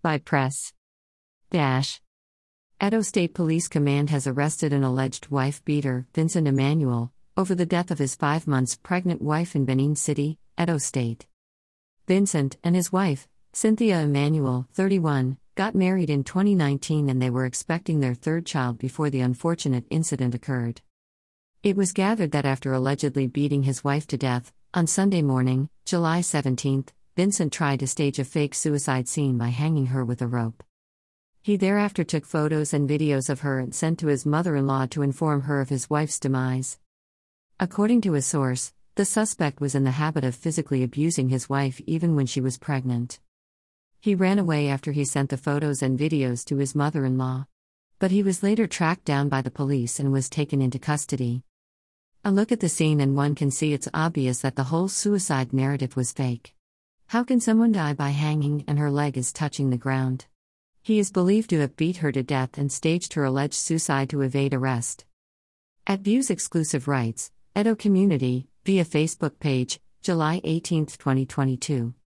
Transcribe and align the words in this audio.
By 0.00 0.18
Press. 0.18 0.72
Dash. 1.50 2.00
Edo 2.80 3.02
State 3.02 3.34
Police 3.34 3.66
Command 3.66 4.10
has 4.10 4.28
arrested 4.28 4.72
an 4.72 4.84
alleged 4.84 5.28
wife 5.28 5.64
beater, 5.64 6.06
Vincent 6.14 6.46
Emmanuel, 6.46 7.12
over 7.36 7.52
the 7.52 7.66
death 7.66 7.90
of 7.90 7.98
his 7.98 8.14
five 8.14 8.46
months 8.46 8.76
pregnant 8.76 9.20
wife 9.20 9.56
in 9.56 9.64
Benin 9.64 9.96
City, 9.96 10.38
Edo 10.60 10.78
State. 10.78 11.26
Vincent 12.06 12.58
and 12.62 12.76
his 12.76 12.92
wife, 12.92 13.26
Cynthia 13.52 13.98
Emmanuel, 13.98 14.68
31, 14.72 15.36
got 15.56 15.74
married 15.74 16.10
in 16.10 16.22
2019 16.22 17.08
and 17.08 17.20
they 17.20 17.30
were 17.30 17.44
expecting 17.44 17.98
their 17.98 18.14
third 18.14 18.46
child 18.46 18.78
before 18.78 19.10
the 19.10 19.20
unfortunate 19.20 19.84
incident 19.90 20.32
occurred. 20.32 20.80
It 21.64 21.76
was 21.76 21.92
gathered 21.92 22.30
that 22.30 22.46
after 22.46 22.72
allegedly 22.72 23.26
beating 23.26 23.64
his 23.64 23.82
wife 23.82 24.06
to 24.06 24.16
death, 24.16 24.52
on 24.72 24.86
Sunday 24.86 25.22
morning, 25.22 25.70
July 25.84 26.20
17, 26.20 26.84
Vincent 27.18 27.52
tried 27.52 27.80
to 27.80 27.86
stage 27.88 28.20
a 28.20 28.24
fake 28.24 28.54
suicide 28.54 29.08
scene 29.08 29.36
by 29.38 29.48
hanging 29.48 29.86
her 29.86 30.04
with 30.04 30.22
a 30.22 30.28
rope. 30.28 30.62
He 31.42 31.56
thereafter 31.56 32.04
took 32.04 32.24
photos 32.24 32.72
and 32.72 32.88
videos 32.88 33.28
of 33.28 33.40
her 33.40 33.58
and 33.58 33.74
sent 33.74 33.98
to 33.98 34.06
his 34.06 34.24
mother 34.24 34.54
in 34.54 34.68
law 34.68 34.86
to 34.86 35.02
inform 35.02 35.40
her 35.40 35.60
of 35.60 35.68
his 35.68 35.90
wife's 35.90 36.20
demise. 36.20 36.78
According 37.58 38.02
to 38.02 38.14
a 38.14 38.22
source, 38.22 38.72
the 38.94 39.04
suspect 39.04 39.60
was 39.60 39.74
in 39.74 39.82
the 39.82 39.90
habit 39.90 40.22
of 40.22 40.36
physically 40.36 40.84
abusing 40.84 41.28
his 41.28 41.48
wife 41.48 41.80
even 41.86 42.14
when 42.14 42.26
she 42.26 42.40
was 42.40 42.56
pregnant. 42.56 43.18
He 43.98 44.14
ran 44.14 44.38
away 44.38 44.68
after 44.68 44.92
he 44.92 45.04
sent 45.04 45.30
the 45.30 45.36
photos 45.36 45.82
and 45.82 45.98
videos 45.98 46.44
to 46.44 46.58
his 46.58 46.76
mother 46.76 47.04
in 47.04 47.18
law. 47.18 47.48
But 47.98 48.12
he 48.12 48.22
was 48.22 48.44
later 48.44 48.68
tracked 48.68 49.04
down 49.04 49.28
by 49.28 49.42
the 49.42 49.50
police 49.50 49.98
and 49.98 50.12
was 50.12 50.30
taken 50.30 50.62
into 50.62 50.78
custody. 50.78 51.42
A 52.24 52.30
look 52.30 52.52
at 52.52 52.60
the 52.60 52.68
scene, 52.68 53.00
and 53.00 53.16
one 53.16 53.34
can 53.34 53.50
see 53.50 53.72
it's 53.72 53.88
obvious 53.92 54.42
that 54.42 54.54
the 54.54 54.70
whole 54.70 54.86
suicide 54.86 55.52
narrative 55.52 55.96
was 55.96 56.12
fake. 56.12 56.54
How 57.08 57.24
can 57.24 57.40
someone 57.40 57.72
die 57.72 57.94
by 57.94 58.10
hanging 58.10 58.64
and 58.68 58.78
her 58.78 58.90
leg 58.90 59.16
is 59.16 59.32
touching 59.32 59.70
the 59.70 59.78
ground? 59.78 60.26
He 60.82 60.98
is 60.98 61.10
believed 61.10 61.48
to 61.48 61.60
have 61.60 61.74
beat 61.74 61.96
her 61.96 62.12
to 62.12 62.22
death 62.22 62.58
and 62.58 62.70
staged 62.70 63.14
her 63.14 63.24
alleged 63.24 63.54
suicide 63.54 64.10
to 64.10 64.20
evade 64.20 64.52
arrest. 64.52 65.06
At 65.86 66.00
Views 66.00 66.28
Exclusive 66.28 66.86
Rights, 66.86 67.32
Edo 67.58 67.74
Community, 67.74 68.48
via 68.66 68.84
Facebook 68.84 69.38
page, 69.40 69.80
July 70.02 70.42
18, 70.44 70.84
2022. 70.84 71.94